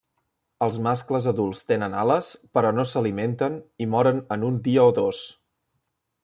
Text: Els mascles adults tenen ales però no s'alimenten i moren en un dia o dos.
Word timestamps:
Els 0.67 0.77
mascles 0.85 1.27
adults 1.31 1.61
tenen 1.71 1.97
ales 2.03 2.29
però 2.59 2.71
no 2.79 2.87
s'alimenten 2.93 3.59
i 3.87 3.89
moren 3.93 4.23
en 4.37 4.47
un 4.49 4.59
dia 4.71 4.87
o 4.91 4.97
dos. 5.03 5.23